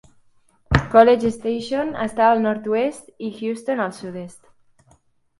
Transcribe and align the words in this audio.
College 0.93 1.29
Station 1.33 1.91
està 2.05 2.29
al 2.29 2.41
nord-oest, 2.45 3.05
i 3.27 3.29
Houston 3.41 3.83
al 3.85 3.93
sud-est. 3.99 4.97